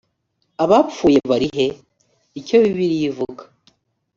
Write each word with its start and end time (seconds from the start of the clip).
abapfuye 0.63 1.19
bari 1.29 1.47
he 1.55 1.67
icyo 2.39 2.55
bibiliya 2.63 3.05
ivuga 3.11 3.43